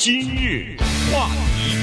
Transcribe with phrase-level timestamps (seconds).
[0.00, 0.78] 今日
[1.12, 1.28] 话
[1.58, 1.76] 题，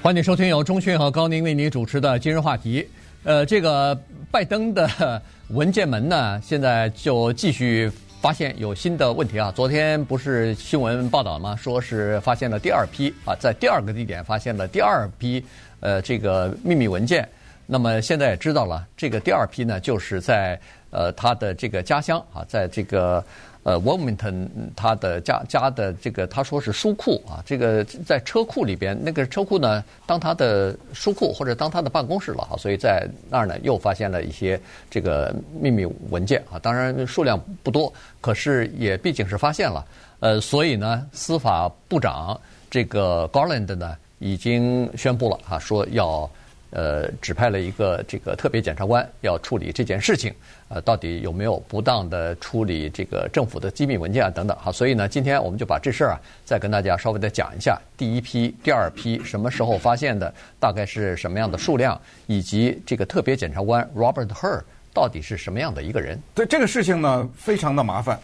[0.00, 2.88] 欢迎收听由钟讯和高宁为您主持的今日话题。
[3.24, 3.92] 呃，这个
[4.30, 9.52] 拜登的文件门呢，现在就继续发现有新的问题啊。
[9.52, 11.56] 昨天不是新闻报道吗？
[11.56, 15.44] 说是发现了第二批啊，在第二个地点发现了第二批
[15.80, 17.28] 呃这个秘密文件。
[17.66, 20.56] 那么现在也知道了，这个第二批呢，就是在
[20.90, 23.24] 呃他的这个家乡啊，在这个。
[23.64, 39.86] 呃，Wilmington 他的家家的这个他说是书库啊，这个在车库里边，那个车库呢当他的书库或者当他的办公室了哈，所以在那儿呢又发现了一些这个秘密文件啊，当然数量不多，可是也毕竟是发现了，
[40.20, 46.28] 呃，所以呢，司法部长这个 Garland 呢已经宣布了啊，说要。
[46.72, 50.34] 呃，指派了一个这个特别检察官要处理这件事情，
[50.68, 64.62] 呃，到底有没有不当的处理这个政府的机密文件啊等等好，所以呢，今天我们就把这事儿啊再跟大家稍微的讲一下，第一批、第二批什么时候发现的，大概是什么样的数量，以及这个特别检察官 Robert Hur
[64.94, 66.18] 到底是什么样的一个人？
[66.34, 68.18] 对这个事情呢，非常的麻烦，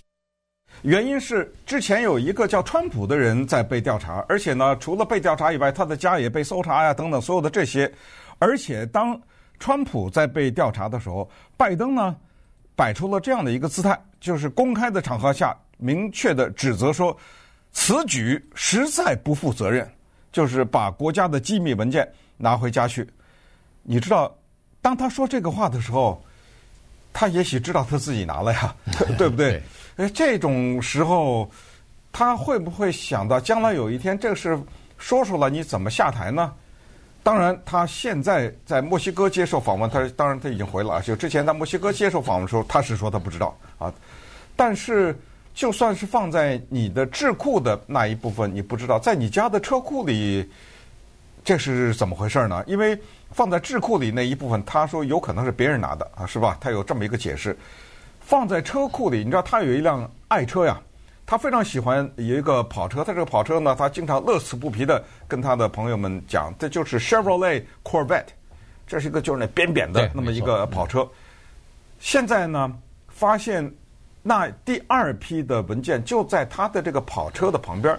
[0.81, 7.93] 原因是之前有一个叫川普的人在被调查，而且呢，除了被调查以外，他的家也被搜查呀等等，所有的这些。
[8.39, 9.21] 而且，当
[9.59, 12.17] 川普在被调查的时候，拜登呢
[12.77, 17.17] 摆出了这样的一个姿态，就是公开的场合下明确的指责说，
[17.73, 19.91] 此举实在不负责任，
[20.31, 23.07] 就是把国家的机密文件拿回家去。
[23.83, 24.33] 你知道，
[24.81, 26.23] 当他说这个话的时候，
[27.13, 28.75] 他也许知道他自己拿了呀，
[29.19, 29.61] 对不对？
[29.97, 31.51] 哎，这种时候，
[32.13, 34.57] 他会不会想到将来有一天这个事
[34.97, 36.53] 说出来，你怎么下台呢？
[37.23, 41.01] 当然，他现在在墨西哥接受访问，他当然他已经回了啊。
[41.01, 43.93] 就之前在墨西哥接受访问的时候，他是说他不知道啊。
[44.57, 45.15] 但是，
[45.53, 50.49] 就算是放在你的智库的那一部分，你不知道，在你家的车库里，
[51.45, 52.65] 这是怎么回事呢？
[52.67, 52.99] 因为
[53.33, 56.57] 放在智库里那一部分，他说有可能是别人拿的啊，是吧？
[56.61, 57.55] 他有这么一个解释。
[58.21, 60.81] 放在车库里，你知道他有一辆爱车呀。
[61.31, 68.29] 他非常喜欢有一个跑车，他这个跑车呢，他经常乐此不疲的跟他的朋友们讲，这就是 Chevrolet Corvette，
[68.87, 71.07] 这是一个就是那扁扁的那么一个跑车。
[72.01, 72.75] 现在呢，
[73.09, 73.71] 发现
[74.23, 77.95] 那第二批的文件就在他的这个跑车的旁边。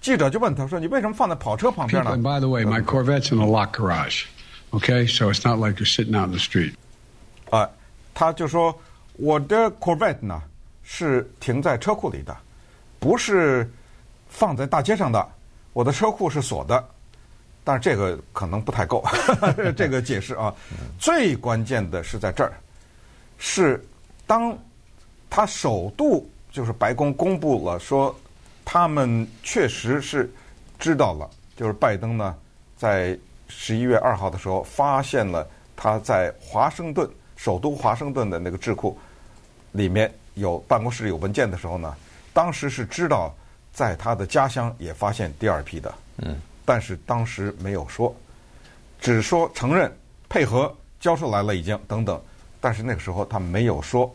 [0.00, 4.24] 记者就问他说：“你为什么放在跑车旁边呢？” By the way, my Corvette's in a locked garage.
[4.72, 6.74] Okay, so it's not like you're sitting out in the street.
[7.50, 7.70] 啊，
[8.12, 8.76] 他就说
[9.12, 10.42] 我的 Corvette 呢
[10.82, 12.36] 是停在车库里的。
[13.04, 13.70] 不是
[14.30, 15.28] 放在大街上的，
[15.74, 16.82] 我的车库是锁的，
[17.62, 19.04] 但是这个可能不太够，
[19.76, 20.54] 这个解释啊。
[20.98, 22.54] 最关键的是在这儿，
[23.36, 23.84] 是
[24.26, 24.56] 当
[25.28, 28.18] 他首度就是白宫公布了说，
[28.64, 30.32] 他们确实是
[30.78, 31.28] 知道了，
[31.58, 32.34] 就是拜登呢
[32.74, 38.98] 在十一月二号的时候发现了他在华盛顿首都华盛顿的那个智库
[39.72, 41.94] 里面有办公室有文件的时候呢。
[42.34, 43.34] 当时是知道，
[43.72, 48.14] 在他的家乡也发现第二批的，嗯，但是当时没有说，
[49.00, 49.90] 只说承认
[50.28, 52.20] 配合交出来了已经等等，
[52.60, 54.12] 但是那个时候他没有说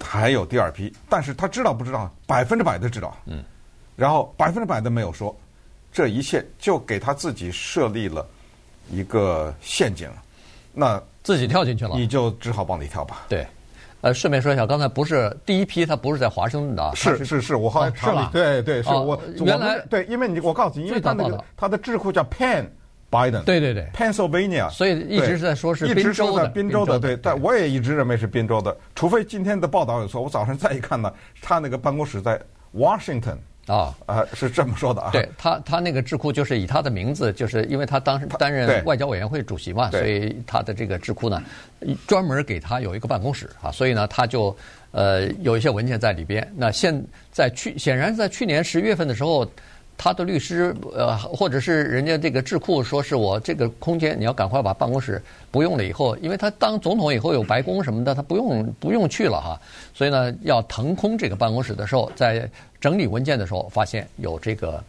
[0.00, 2.08] 还有第二批，但是他知道不知道？
[2.24, 3.42] 百分之百的知道，嗯，
[3.96, 5.36] 然后百分之百的没有说，
[5.92, 8.24] 这一切就给他自己设立了
[8.90, 10.08] 一个陷阱，
[10.72, 13.44] 那自己跳进去了，你就只好往里跳吧，对。
[14.00, 22.66] 呃，顺便说一下，刚才不是第一批，他不是在华盛顿的，是是是，我好像查了，对对，是我原来对，因为你我告诉你，因为他那个他的智库叫 Penn
[23.10, 32.40] Biden，对对对，Pennsylvania，所以一直是在说是一直说在宾州的，对，但我也一直认为是宾州的，除非今天的报道有错，我早上再一看呢，他那个办公室在
[32.74, 33.38] Washington。
[33.68, 35.10] 啊啊，是这么说的啊。
[35.12, 41.40] 对他，他那个智库就是以他的名字，就是因为他当时担任外交委员会主席嘛，所以他的这个智库呢，
[42.06, 44.56] 专门给他有一个办公室啊，所以呢，他就
[44.90, 46.52] 呃有一些文件在里边。
[46.56, 49.48] 那现在去，显然在去年十月份的时候。
[49.98, 59.60] 他的律师，呃，或者是人家这个智库说是我这个空间，你要赶快把办公室不用了以后，因为他当总统以后有白宫什么的，他不用不用去了哈，
[59.92, 62.48] 所以呢，要腾空这个办公室的时候，在
[62.80, 64.82] 整理文件的时候，发现有这个，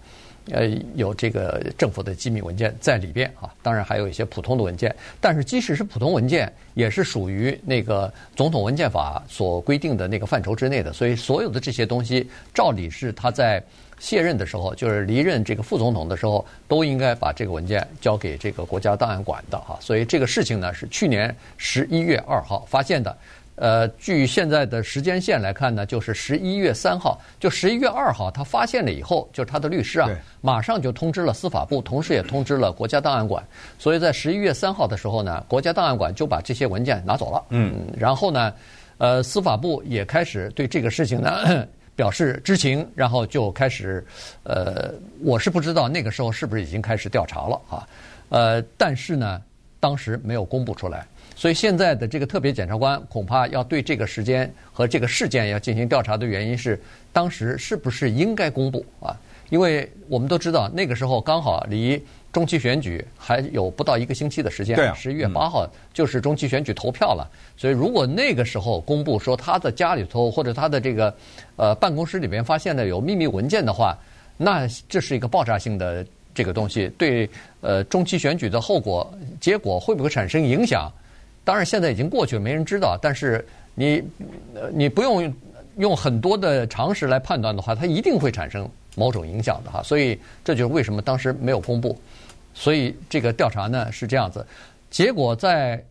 [0.51, 13.63] 呃，有这个政府的机密文件在里边啊，当然还有一些普通的文件，但是即使是普通文件，也是属于那个总统文件法所规定的那个范畴之内的，所以所有的这些东西，照理是他在。
[14.01, 19.77] 卸任的时候，就是离任这个副总统的时候，都应该把这个文件交给这个国家档案馆的哈。
[19.81, 23.17] 所以这个事情呢，是去年十一月二号发现的。
[23.59, 30.09] 呃，据现在的时间线来看呢，就是十一月三号，就十一月二号，他发现了以后，就是他的律师啊，
[30.39, 33.45] 马上就通知了司法部，同时也通知了国家档案馆。
[33.77, 37.43] 所以在十一月三号的时候呢，国家档案馆就把这些文件拿走了。
[37.49, 38.53] 嗯，然后呢，
[38.97, 41.67] 呃，司法部也开始对这个事情呢
[41.97, 44.01] 表示知情，然后就开始，
[44.43, 47.85] 呃，我是不知道那个时候是不是已经开始调查了啊？
[48.29, 49.41] 呃，但是呢，
[49.81, 51.05] 当时没有公布出来。
[51.39, 56.77] 所以现在的这个特别检察官恐怕要对这个时间和这个事件要进行调查的原因是，
[57.13, 59.17] 当时是不是应该公布啊？
[59.49, 61.97] 因为我们都知道那个时候刚好离
[62.33, 67.25] 中期选举还有不到一个星期的时间，十一月八号就是中期选举投票了。
[67.55, 71.15] 所以如果那个时候公布说他的家里头或者他的这个
[71.55, 73.97] 呃办公室里面发现了有秘密文件的话，
[74.35, 77.29] 那这是一个爆炸性的这个东西，对
[77.61, 79.09] 呃中期选举的后果
[79.39, 80.91] 结果会不会产生影响？
[81.49, 82.95] 当然，现在已经过去了，没人知道。
[83.01, 83.43] 但是
[83.73, 84.03] 你，
[84.71, 85.33] 你不用
[85.77, 89.81] 用很多的常识来判断的话，它一定会产生某种影响的哈。
[89.81, 91.99] 所以这就是为什么当时没有公布。
[92.53, 94.45] 所以这个调查呢是这样子。
[94.91, 95.83] 结果在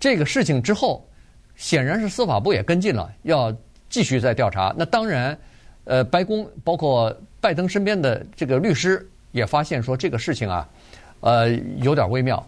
[0.00, 1.06] 这个事情之后，
[1.54, 3.56] 显然是司法部也跟进了，要
[3.88, 4.74] 继续再调查。
[4.76, 5.38] 那当然，
[5.84, 10.68] 呃，白宫包括拜登身边的这个律师也发现说这个事情啊，
[11.20, 12.44] 呃，有点微妙，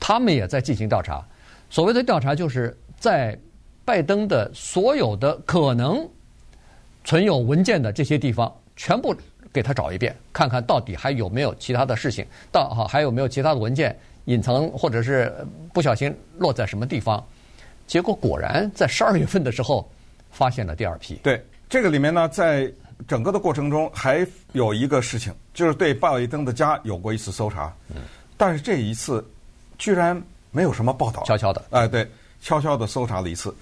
[0.00, 1.24] 他们也在进行调查。
[1.70, 3.38] 所谓的调查，就是在
[3.84, 6.06] 拜登的所有的可能
[7.04, 9.14] 存有文件的这些地方，全部
[9.52, 15.32] 给他找一遍，看看到底还有没有其他的事情，到哈还有没有其他的文件隐藏或者是
[15.72, 17.22] 不小心落在什么地方。
[17.86, 19.90] 结果果然在十二月份的时候
[20.30, 21.14] 发现了第二批。
[21.22, 22.70] 对，这个里面呢，在
[23.06, 27.74] 整个的过程中还有一个事情，就是对拜登的家有过一次搜查，
[28.36, 29.22] 但是这一次
[29.76, 30.22] 居然。
[30.50, 32.10] 没有什么报道，悄悄的，哎，对，
[32.40, 33.54] 悄悄的搜查了一次。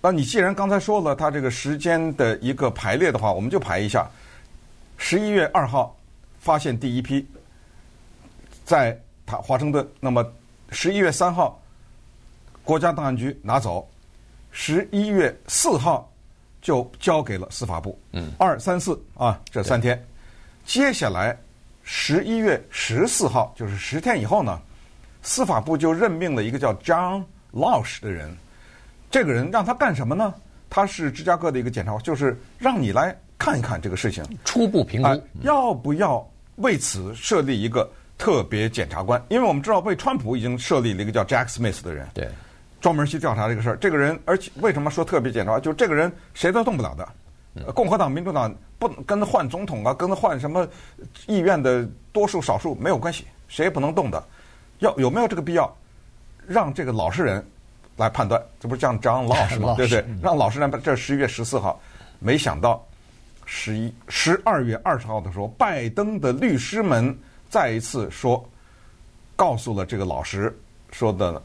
[0.00, 4.06] 那你既然刚才说了他这个时间的一个排列的话，我们就排一下：
[4.98, 5.96] 十一月二号
[6.40, 7.26] 发现第一批，
[8.64, 10.26] 在他华盛顿，那么
[10.70, 11.58] 十一月三号
[12.62, 13.88] 国家档案局拿走，
[14.50, 16.12] 十一月四号
[16.60, 17.98] 就交给了司法部。
[18.12, 20.04] 嗯，二三四啊，这三天，
[20.66, 21.34] 接下来
[21.82, 24.60] 十一月十四号，就是十天以后呢。
[25.24, 28.32] 司法部就任命了一个叫 John Lausch 的人，
[29.10, 30.32] 这个人让他干什么呢？
[30.70, 36.24] 他是芝加哥的一个检察官，就是让你来看一看这个事情，初步评估、呃、要不要
[36.56, 37.88] 为此设立一个
[38.18, 39.22] 特别检察官？
[39.28, 42.28] 因为我们知道，为川普已经设立了一个叫 Jack Smith 的人，对，
[42.80, 43.76] 专门去调查这个事儿。
[43.76, 45.62] 这个人，而且为什么说特别检察官？
[45.62, 47.08] 就这个人谁都动不了的。
[47.72, 50.66] 共和党、民主党不跟他换总统啊，跟他换什么
[51.28, 54.20] 议院的多数少数没有关系，谁也不能动的。
[54.80, 55.72] 要有没有这个必要，
[56.46, 57.44] 让这个老实人
[57.96, 58.42] 来判断？
[58.58, 59.74] 这不是叫张老师吗？
[59.78, 60.04] 对不对？
[60.22, 61.80] 让老实人，这十一月十四号，
[62.18, 62.84] 没想到
[63.46, 67.16] 十一十二月二十号的时候，拜登的律师们
[67.48, 68.44] 再一次说，
[69.36, 70.54] 告诉了这个老师
[70.90, 71.40] 说的，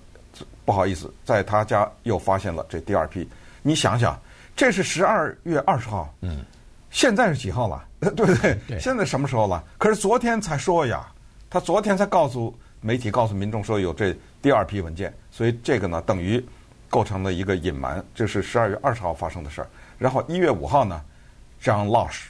[0.66, 3.28] 不好意思，在他家又发现了这第二批。
[3.62, 4.20] 你想想，
[4.56, 6.44] 这是十二月二十号，嗯，
[6.90, 7.86] 现在是几号了？
[8.02, 8.58] 对不对？
[8.68, 8.80] 对。
[8.80, 9.64] 现在什么时候了？
[9.78, 11.06] 可是昨天才说呀，
[11.50, 12.58] 他昨天才告诉。
[12.82, 16.44] 媒体告诉民众说有这第二批文件，所以这个呢等于
[16.90, 18.04] 构成了一个隐瞒。
[18.16, 19.68] 这是十二月二十号发生的事儿。
[19.98, 21.02] 然后一月五号呢
[21.62, 22.28] ，John Lausch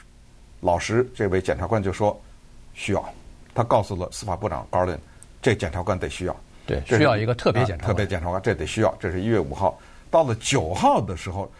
[0.60, 2.20] 老师这位检察官就说
[2.74, 3.04] 需要，
[3.54, 4.98] 他告诉了司法部长 Garland，
[5.40, 8.92] 这检察官得需要，对，需要一个特别检察官，啊，特别检察官这得需要。
[8.98, 9.78] 这是一月五号，
[10.10, 11.50] 到了九号的时候，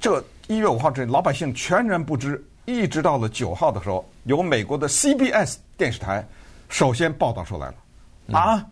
[0.00, 6.24] 这一月五号这老百姓全然不知，一直到了九号的时候，由美国的 CBS 电视台
[6.68, 7.74] 首先报道出来了。
[8.32, 8.64] 啊，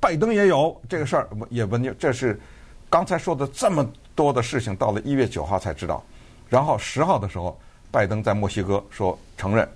[0.00, 2.40] 拜登也有这个事儿，也问，这是
[2.88, 6.02] 刚才说的这么多的事情，到了一月九号才知道。
[6.48, 7.58] 然后十号的时候，
[7.90, 9.68] 拜登在墨西哥说承认。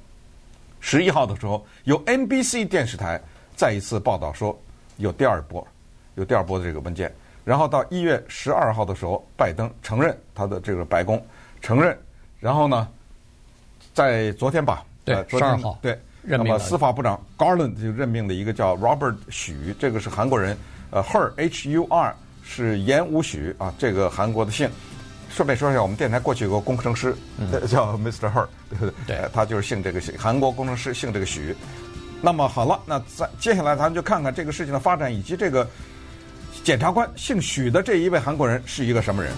[0.81, 3.21] 十一号的时候，有 NBC 电视台
[3.57, 4.57] 再一次报道说
[4.97, 5.67] 有第二波，
[6.15, 7.13] 有第二波的这个文件。
[7.45, 11.25] 然后到一月十二号的时候，拜登承认他的这个白宫
[11.61, 11.99] 承认。
[12.39, 12.89] 然后呢，
[13.93, 15.99] 在昨天吧，对，十二号，对。
[16.23, 20.57] 那么司法部长 Garland 就任命了一个叫 Robert 许，这个是韩国人，
[20.91, 24.69] 呃，Her H U R 是严武许啊，这个韩国的姓。
[25.31, 28.33] 顺便说一下，我们电台过去有个工程师，嗯、 叫 Mr.
[28.33, 28.93] Her，对 不对？
[29.07, 31.55] 对， 他就是姓这个姓，韩国工程师姓这个许。
[32.21, 35.69] 那么好了，那在接下来咱们就看看这个事情的发展，以及这个
[36.65, 39.33] 检察官姓许的这一位韩国人是一个什么人。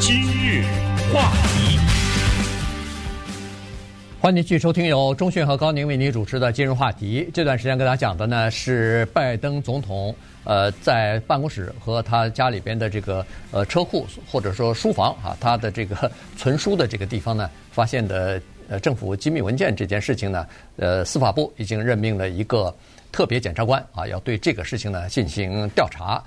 [0.00, 0.64] 今日
[1.12, 1.55] 话题。
[4.26, 7.30] 欢迎继续收听由中讯和高宁为您主持的今日话题。
[7.32, 22.74] 这段时间跟大家讲的呢是拜登总统呃，在办公室和他家里边的这个呃车库或者说书房啊，他的这个存书的这个地方呢，发现的呃政府机密文件这件事情呢，呃，司法部已经任命了一个
[23.12, 26.20] 特别检察官啊，要对这个事情呢进行调查。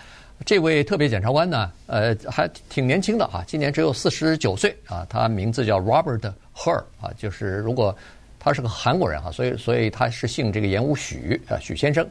[0.45, 7.95] 这位特别检察官呢，呃，还挺年轻的啊，今年只有四十九岁啊，他名字叫 Robert Hur 啊，就是如果
[8.39, 12.07] 他是个韩国人哈，所以所以他是姓这个严武许啊，许先生。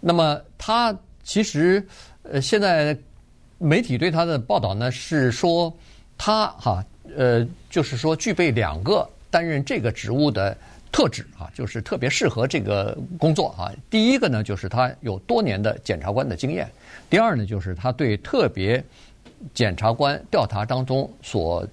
[0.00, 1.84] 那么他其实
[2.22, 2.96] 呃，现在
[3.58, 5.72] 媒体对他的报道呢是说
[6.16, 6.84] 他哈
[7.16, 10.56] 呃，就是说具备两个担任这个职务的
[10.90, 13.72] 特质啊，就是特别适合这个工作啊。
[13.90, 16.68] 第一个呢，就是他有多年的检察官的经验。
[17.10, 18.82] 第二呢，就是他对特别
[19.54, 21.66] 检察官调查当中所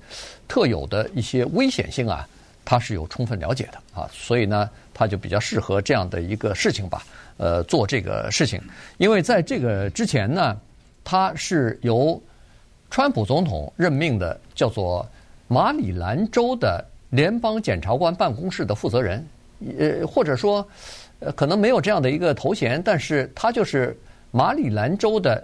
[0.48, 2.27] 特有的一些危险性啊，
[2.63, 7.03] 他是有充分了解的啊，所以呢，他就比较适合这样的一个事情吧，
[7.38, 8.62] 呃，做这个事情。
[8.98, 10.55] 因为在这个之前呢，
[11.03, 12.22] 他是由
[12.91, 15.05] 川普总统任命的，叫做
[15.48, 19.25] 马里兰州的联邦检察官办公室的负责人，
[19.79, 20.67] 呃，或者说，
[21.19, 23.98] 呃，可能没有这样的一个头衔，但是他就是。
[24.31, 25.41] 马里兰州的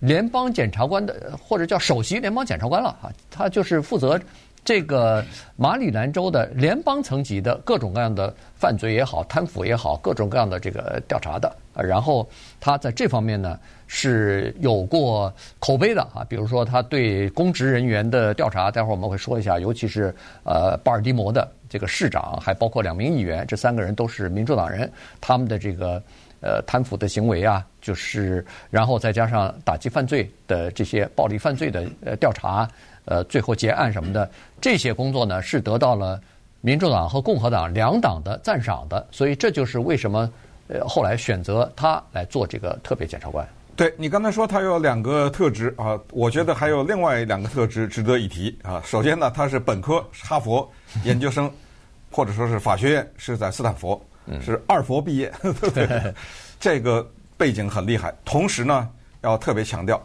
[0.00, 4.20] 联邦检察官的，或者叫首席联邦检察官了啊，他就是负责
[4.64, 5.22] 这个
[5.56, 11.54] 马里兰州的联邦层级的各种各样的犯罪也好、贪腐也好、各种各样的这个调查的。
[11.74, 12.26] 然后
[12.60, 24.90] 他在这方面呢是有过口碑的啊，比如说他对公职人员的调查，待会儿我们会说一下，尤其是呃巴尔的摩的这个市长，还包括两名议员，这三个人都是民主党人，
[25.20, 26.02] 他们的这个。
[26.46, 32.68] 呃，贪腐的行为啊，就是然后再加上打击犯罪的这些暴力犯罪的呃调查，
[33.04, 34.30] 呃，最后结案什么的
[34.60, 36.20] 这些工作呢，是得到了
[36.60, 40.30] 民主党和共和党两党的赞赏的，所以这就是为什么
[40.68, 43.46] 呃后来选择他来做这个特别检察官。
[43.76, 48.80] 对，你刚才说他有两个特质啊，我觉得还有另外两个特质值得一提啊。
[48.84, 50.70] 首先呢，他是本科哈佛
[51.02, 51.50] 研究生，
[52.10, 54.00] 或者说是法学院是在斯坦福。
[54.40, 56.14] 是二佛毕业，对 不对？
[56.58, 57.06] 这个
[57.36, 58.10] 背景很厉害。
[58.24, 58.88] 同时呢，
[59.20, 60.02] 要特别强调，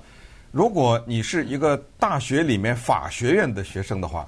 [0.51, 4.27] 如果你是一个大学里面法学院的学生的话，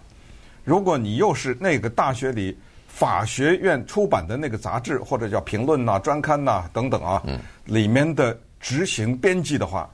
[0.63, 2.55] 如果你又是那个大学里
[2.87, 7.23] 法学院出版的那个杂志或者叫评论呐、专刊呐等等啊，
[7.65, 9.89] 里面的执行编辑的话，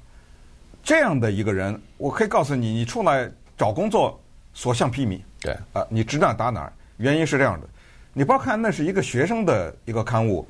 [0.83, 4.19] 这样的一个人，我可以告诉你，你出来找工作
[4.53, 5.21] 所向披靡。
[5.39, 6.71] 对啊，你指哪打哪。
[6.97, 7.67] 原因是这样的。
[8.11, 10.45] 你不要看那是一个学生的一个刊物，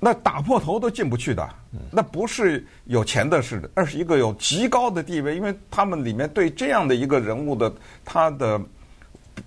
[0.00, 1.48] 那打破头都进不去的，
[1.90, 7.72] 那不是有钱的事的，而是一个有极高的地位，因为他们里面对这样的一个人物的
[8.04, 8.60] 他的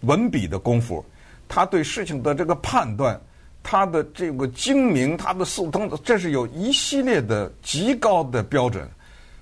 [0.01, 1.05] 文笔的功夫，
[1.47, 3.19] 他对事情的这个判断，
[3.61, 8.89] 他的这个精明，他的速通，这是有一系列的极高的标准，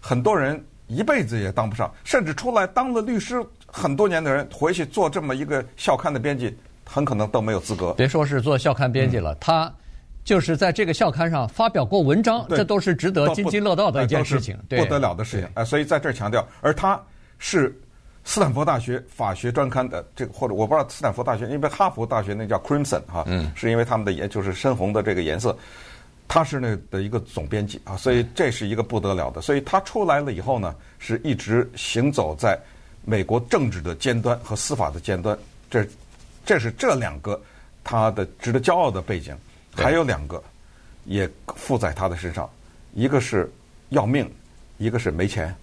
[0.02, 6.54] 很多人一辈子也当不上，甚至出来当了律师很多年的人，回去做这么一个校刊的编辑。
[6.88, 7.94] 很可能都没有资格。
[7.94, 9.74] 别说是做校刊编辑了，他
[10.26, 15.48] 就是在这个校刊上发表过文章，这都是值得津津乐道的一件事情，不得了的事情。
[15.54, 17.00] 哎，所以在这儿强调，而他
[17.40, 17.74] 是
[18.26, 25.56] 斯坦福大学法学专刊的这个，或者我不知道斯坦福大学，因为哈佛大学那叫 Crimson 哈，嗯，是因为他们的颜就是深红的这个颜色，
[26.28, 29.42] 他是那的一个总编辑啊，所以这是一个不得了的。
[29.42, 32.60] 所以他出来了以后呢，是一直行走在
[33.04, 35.38] 美国政治的尖端和司法的尖端，
[35.70, 35.88] 这。
[36.48, 37.42] 这是这两个
[37.84, 39.36] 他的值得骄傲的背景，
[39.76, 40.42] 还有两个
[41.04, 42.50] 也附在他的身上，
[42.94, 43.52] 一个是
[43.90, 44.30] 要命，
[44.78, 45.54] 一个是没钱。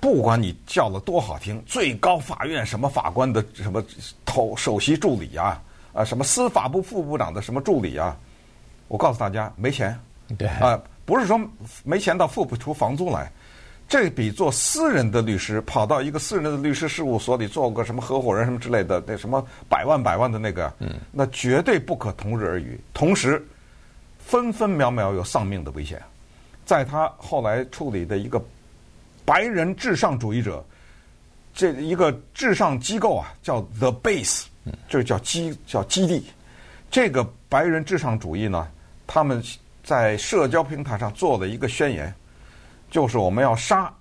[0.00, 3.84] 不管你叫了多好听，最高法院什么法官的什么
[4.24, 5.60] 头首席助理啊，
[5.92, 8.16] 啊什么司法部副部长的什么助理啊，
[8.88, 9.98] 我告诉大家没钱。
[10.38, 11.40] 对啊，不是说
[11.84, 13.30] 没钱到付不出房租来。
[13.88, 22.80] 这比做私人的律师，跑到一个私人的律师事务所里做个什么合伙人什么之类的，那什么百万百万的那个，嗯，那绝对不可同日而语。
[22.92, 23.40] 同时，
[24.18, 26.02] 分分秒秒有丧命的危险。
[26.64, 28.44] 在他后来处理的一个
[29.24, 30.64] 白人至上主义者，
[31.54, 34.46] 这一个至上机构啊，叫 The Base，
[34.88, 36.26] 这叫基叫基地。
[36.90, 38.66] 这个白人至上主义呢，
[39.06, 39.40] 他们
[39.84, 42.12] 在社交平台上做了一个宣言。
[42.90, 43.92] 就是我们要杀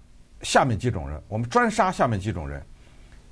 [0.42, 2.64] 下面几种人，我们专杀下面几种人。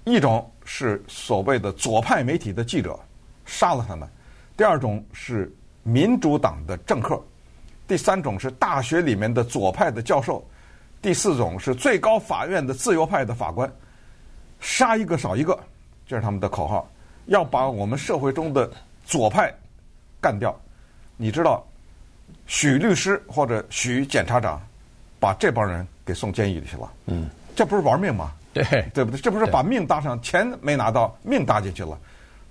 [0.05, 2.99] 一种是所谓的左派媒体的记者，
[3.45, 4.05] 杀了他们；
[4.57, 5.49] 第二种是
[5.81, 7.15] 民主党的政客；
[7.87, 10.43] 第三种是大学里面的左派的教授；
[11.01, 13.71] 第四种是最高法院的自由派的法官。
[14.59, 15.57] 杀一个少一个，
[16.05, 16.89] 这是他们的口号。
[17.27, 18.69] 要把我们社会中的
[19.05, 19.53] 左派
[20.19, 20.53] 干掉。
[21.15, 21.65] 你知道，
[22.45, 24.61] 许律师或者许检察长。
[25.23, 26.91] 把这帮人给送监狱里去了。
[27.05, 28.33] 嗯，这不是玩命吗？
[28.51, 28.61] 对，
[28.93, 29.17] 对不对？
[29.21, 31.97] 这不是把命搭上，钱没拿到，命搭进去了。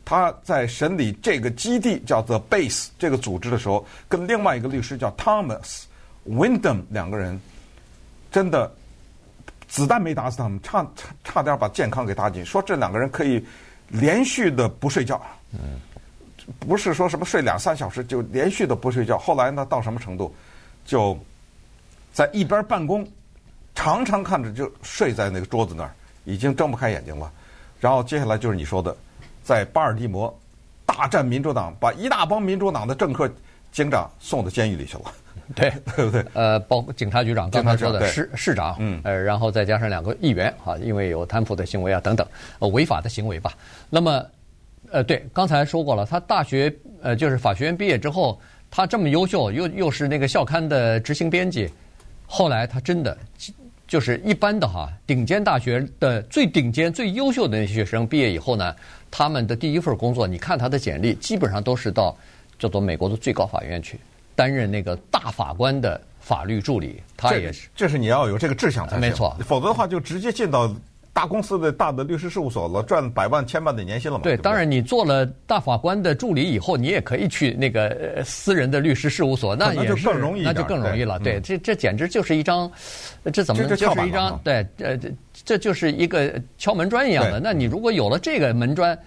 [0.06, 5.82] 他在审理这个基地叫做 Base 这个组织的时候，跟另外一个律师叫 Thomas
[6.26, 7.38] Wyndham 两个人，
[8.30, 8.72] 真的
[9.68, 12.50] 子弹没打死他们，差差差点把健康给搭进去。
[12.50, 13.44] 说这两个人可以
[13.88, 15.20] 连续的不睡觉，
[15.52, 15.78] 嗯，
[16.58, 19.18] 不是说什么睡两三小时就连续的不睡觉。
[19.18, 20.34] 后来呢，到什么程度，
[20.86, 21.16] 就
[22.12, 23.06] 在一边办公，
[23.74, 25.90] 常常看着就睡在那个桌子那儿，
[26.24, 27.30] 已经睁不开眼睛了。
[27.80, 28.94] 然后接下来就是你说的。
[29.44, 30.32] 在巴尔的摩
[30.86, 33.28] 大战民主党，把一大帮民主党的政客、
[33.72, 35.12] 警长送到监狱里去了。
[35.52, 36.24] 对，对不对？
[36.32, 42.24] 呃，包括警察局长，刚才说的市市长，嗯，呃，然后再加上两个议员，啊，因为有贪腐的行为啊等等，
[42.60, 43.52] 呃，违法的行为吧。
[43.90, 44.24] 那么，
[44.92, 48.40] 呃，对，刚才说过了，他大学呃就是法学院毕业之后，
[48.70, 51.68] 他这么优秀，又又是那个校刊的执行编辑，
[52.26, 53.16] 后来他真的。
[53.84, 58.74] 就是一般的哈，顶尖大学的最顶尖、最优秀的那些学生毕业以后呢，
[59.10, 62.16] 他们的第一份工作，你看他的简历，基本上都是到
[62.58, 64.00] 叫做美国的最高法院去
[64.34, 67.02] 担任那个大法官的法律助理。
[67.18, 70.74] 他也是，这，是你要有这个志向才行，没错，否则的话就直接进到。
[71.14, 74.24] 大公司的大的律师事务所了，赚百万、千万的年薪了嘛？
[74.24, 81.18] 对，当然你做了大法官的助理以后，你也可以去那个私人的律师事务所，那也是更容易，那就更容易了。
[81.18, 82.70] 对，这这简直就是一张，
[83.30, 84.40] 这怎么就是一张？
[84.42, 84.98] 对，呃，
[85.44, 87.38] 这就是一个敲门砖一样的。
[87.38, 88.98] 那你如果有了这个门砖，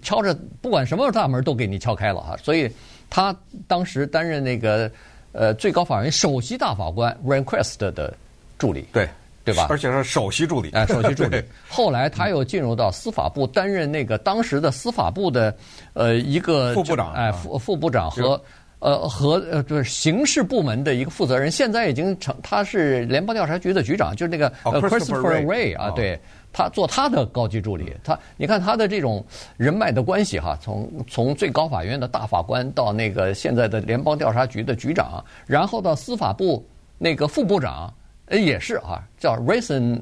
[0.00, 2.36] 敲着不管什么大门都给你敲开了哈。
[2.36, 2.70] 所以
[3.10, 3.34] 他
[3.66, 4.88] 当时担任那个
[5.32, 8.14] 呃最高法院首席大法官 Rehnquist 的
[8.58, 8.86] 助理。
[8.92, 9.08] 对。
[9.44, 9.66] 对吧？
[9.68, 11.42] 而且是首席助理，哎，首席助理。
[11.68, 15.52] 后来他又进入到司法部，担任那个当时的司法部的
[15.94, 18.40] 呃一个副部长，哎，副副部长和
[18.78, 21.50] 呃和呃就是刑事部门的一个负责人。
[21.50, 26.16] 现在已经成，他是联邦调查局的局长，就是那个 Christopher Wray 啊，对，
[26.52, 27.92] 他做他的高级助理。
[28.04, 29.24] 他你看他的这种
[29.56, 36.64] 人脉的关系哈，从从最高法院的大法官到那个现在的联邦调查局的局长，然后到司法部
[36.96, 37.92] 那个副部长。
[38.32, 40.00] 呃，也是啊，叫 Rosen，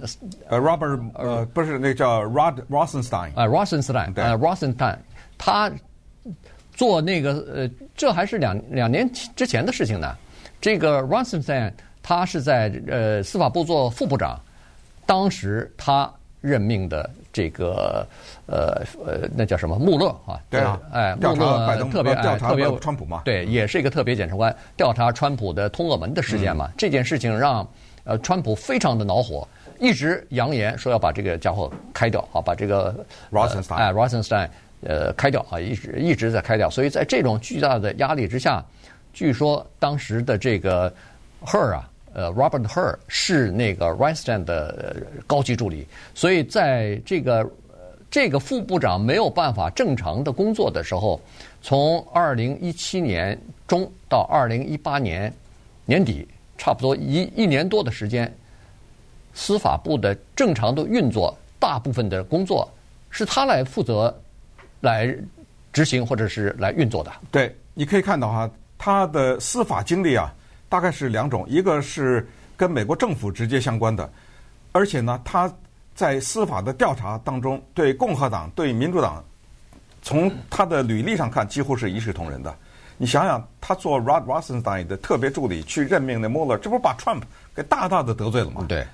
[0.49, 4.97] 呃，Robert，呃，不是，那个叫 Rod Rosenstein，啊，Rosenstein，呃，Rosenstein，
[5.37, 5.69] 他
[6.73, 10.15] 做那个呃，这还是两两年之前的事情呢。
[10.61, 11.73] 这个 Rosenstein
[12.05, 14.39] 他是在呃司法部做副部长，
[15.07, 16.09] 当时他
[16.41, 18.07] 任命的这个
[18.47, 20.39] 呃呃那叫什么穆勒啊？
[20.49, 23.23] 对啊，哎，穆勒特别调查特别川普嘛？
[23.25, 26.71] 对，也是一个特别检察官，调查川普的通俄门的事件嘛。
[26.79, 27.67] 这件事情让。
[28.11, 29.47] 呃，川普非常的恼火，
[29.79, 32.93] 一直扬言说要把这个家伙开掉，啊，把这个
[33.31, 34.49] Rosenstein，哎，Rosenstein，
[34.83, 36.69] 呃，开掉啊，一直一直在开掉。
[36.69, 38.65] 所以在这种巨大的压力之下，
[39.13, 40.93] 据说当时的这个
[41.47, 45.87] Her 啊，呃，Robert Her 是那个 Rosenstein 的高级助理。
[46.13, 47.49] 所以在这个
[48.11, 51.21] 这个副部长没有办法正常的工作的时候，
[51.63, 55.33] 从二零一七年中到二零一八年
[55.85, 56.27] 年底。
[56.61, 58.31] 差不多一一年多的时间，
[59.33, 62.71] 司法部的正常的运作，大部分的工作
[63.09, 64.15] 是他来负责
[64.83, 65.17] 来
[65.73, 67.11] 执行或者是来运作的。
[67.31, 70.31] 对，你可以看到哈，他的司法经历啊，
[70.69, 74.11] 大概是两种，一个是跟美国政府直接相关的，
[74.73, 75.51] 而且呢，他
[75.95, 79.25] 在司法的调查当中，对共和党、对民主党，
[80.03, 82.55] 从他的履历上看，几乎是一视同仁的。
[83.03, 87.23] 你想想，他做 Rod Rosenstein 的特别助理去任命那 Mueller，这不是把 Trump
[87.55, 88.67] 给大大的得罪了吗？
[88.69, 88.87] 对。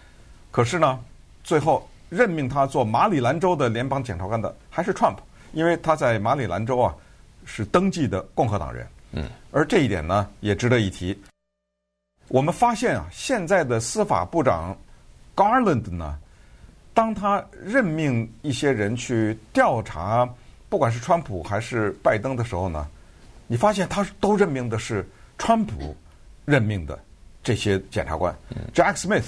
[0.52, 1.00] 可是呢，
[1.42, 5.16] 最后任命他做马里兰州的联邦检察官的还是 Trump，
[5.52, 6.94] 因为他在马里兰州啊
[7.44, 8.86] 是登记的共和党人。
[9.10, 9.28] 嗯。
[9.50, 11.20] 而这一点呢，也值得一提。
[12.28, 14.76] 我们发现啊，现在的司法部长
[15.34, 16.16] Garland 呢，
[16.94, 20.32] 当他任命一些人去调查，
[20.68, 22.86] 不管是川普还是拜登的时候呢。
[23.46, 25.94] 你发现他都任命的是川普
[26.44, 26.98] 任命的
[27.42, 28.34] 这些检察官
[28.74, 29.24] ，Jack Smith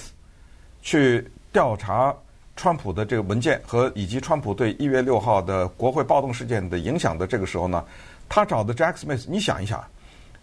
[0.81, 2.13] 去调查
[2.55, 7.83] 川普的这个文件和以及川普对一月六号的国会暴动事件的影响的这个时候呢，
[8.27, 9.81] 他找的 Jack Smith，你想一想，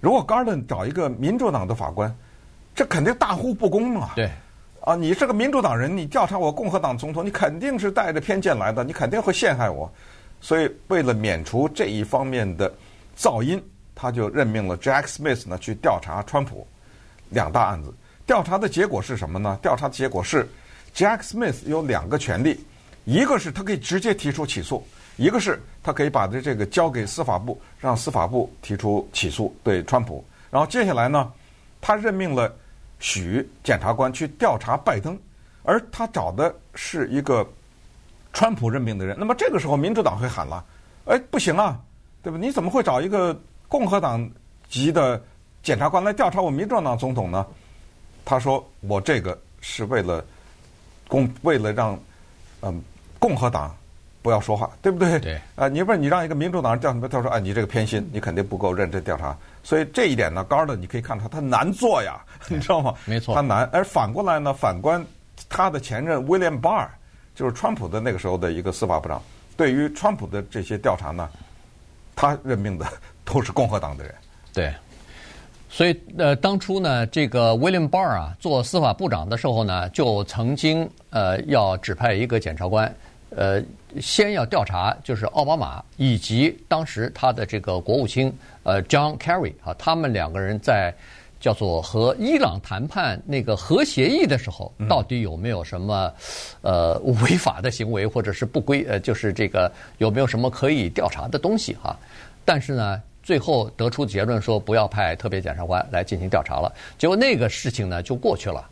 [0.00, 2.14] 如果 Garland 找一个民主党的法官，
[2.74, 4.12] 这肯定大呼不公嘛？
[4.14, 4.30] 对，
[4.80, 9.92] 啊，你是个民主党人，你调查我共和党总统，你肯定是带着偏见来的，你肯定会陷害我。
[10.40, 12.72] 所以为了免除这一方面的。
[13.16, 13.62] 噪音，
[13.94, 16.66] 他就任命了 Jack Smith 呢去调查川普
[17.30, 17.92] 两大案子。
[18.26, 19.58] 调查的结果是什么呢？
[19.62, 20.48] 调查的结果是
[20.94, 22.64] Jack Smith 有两个权利，
[23.04, 30.24] 一个是他可以直接提出起诉，一个是他可以把这这个交给司法部，让司法部提出起诉对川普。
[30.50, 31.32] 然后接下来呢，
[31.80, 32.52] 他任命了
[32.98, 35.18] 许检察官去调查拜登，
[35.62, 37.46] 而他找的是一个
[38.32, 39.16] 川普任命的人。
[39.18, 40.64] 那么这个时候，民主党会喊了
[41.06, 41.78] ：“哎，不行啊，
[42.26, 42.36] 对吧？
[42.40, 44.28] 你怎么会找一个共和党
[44.68, 45.22] 籍的
[45.62, 47.46] 检察官来调查我民主党总统呢？”
[48.26, 50.24] 他说：“我这个是为了
[51.06, 51.96] 共，为了让
[52.62, 52.82] 嗯
[53.20, 53.72] 共和党
[54.22, 55.20] 不要说话，对不对？
[55.20, 55.40] 对。
[55.54, 62.92] 啊，你不是你让一个民主党人调查，他说：‘啊，你这个偏心，你肯定不够认真调查。’所以这一点呢，高的你可以看出他难做呀， 你知道吗？
[63.04, 63.62] 没错，他难。
[63.72, 65.00] 而反过来呢，反观
[65.48, 66.88] 他的前任 William Barr，
[67.36, 69.22] 就是川普的那个时候的一个司法部长，
[69.56, 71.30] 对于川普的这些调查呢，
[72.16, 72.84] 他任命的
[73.24, 74.12] 都是共和党的人。
[74.52, 74.74] 对。
[75.68, 82.90] 所以，呃，当初呢，这个 William Barr 啊，做司法部长的时候呢，就曾经呃要指派一个检察官，
[83.28, 83.62] 呃，
[84.00, 90.94] 先要调查就是奥巴马以及当时他的这个国务卿呃 John Kerry 啊，他们两个人在
[91.46, 96.12] 叫做和伊朗谈判那个核协议的时候，到底有没有什么
[96.60, 101.96] 呃违法的行为，或者是不规呃，就是这个有没有什么可以调查的东西哈？
[102.44, 103.00] 但是呢。
[103.22, 108.64] 最后得出结论说不要派特别检察官来进行调查了，结果那个事情呢就过去了。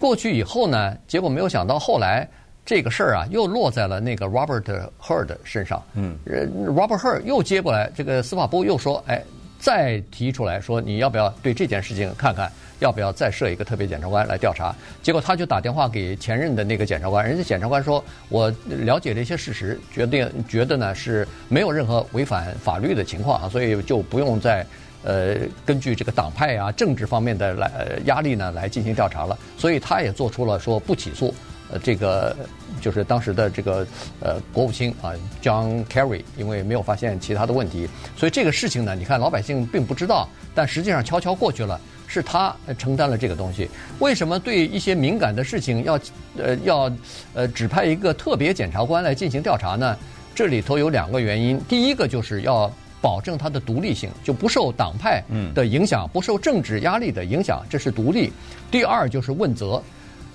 [0.00, 2.28] 过去以后呢，结果没有想到后来
[2.66, 4.64] 这个事儿啊又落在了那个 Robert
[5.00, 5.80] Hur 的身上。
[5.94, 9.22] 嗯，Robert Hur 又接过来，这个司法部又说，哎。
[9.62, 14.74] 再提出来说，你要不要对这件事情看看，要不要再设一个特别检察官来调查？
[15.00, 24.66] 结果他就打电话给前任的那个检察官，人家检察官说，我了解了一些事实，决定觉得呢是没有任何违反法律的情况啊，所以就不用再
[25.04, 27.70] 呃根据这个党派啊政治方面的来
[28.06, 31.32] 压力呢来进行调查了，所以他也做出了说不起诉。
[31.72, 32.36] 呃，这个
[32.82, 33.86] 就是当时的这个
[34.20, 43.70] 呃国务卿啊，John Kerry，因为没有发现其他的问题，所以这个事情呢，你看老百姓并不知道，但实际上悄悄过去了，是他承担了这个东西。
[44.00, 45.98] 为什么对一些敏感的事情要
[46.36, 46.92] 呃要
[47.32, 49.96] 呃指派一个特别检察官来进行调查呢？
[50.34, 55.22] 这里头有两个原因，第一个就是要保证他的独立性，就不受党派
[55.54, 58.30] 的影响，不受政治压力的影响，这是独立。
[58.70, 59.82] 第二就是问责，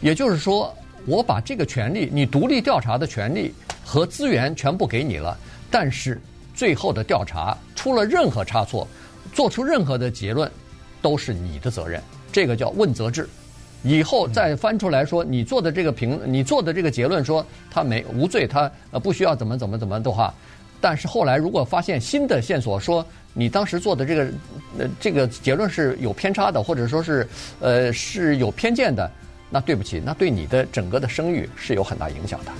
[0.02, 0.76] 也就是说。
[1.08, 5.38] 我把这个权利，你独立调查的权利和资源全部给你了，
[5.72, 6.22] 但是
[6.54, 8.86] 最后的调查出了任何差错，
[9.34, 10.52] 做出任何的结论，
[11.02, 12.04] 都是你的责任。
[12.30, 13.28] 这个叫问责制。
[13.84, 20.34] 以后再翻出来说你做的这个评，你做的这个结论说他没无罪，他呃不需要怎么怎么怎么的话，
[20.82, 24.24] 但是后来如果发现新的线索，说你当时做的这个
[24.78, 27.26] 呃这个结论是有偏差的，或者说是
[27.62, 29.10] 呃是有偏见的。
[29.50, 32.52] 那对不起，那对你的整个的声誉是有很大影响的。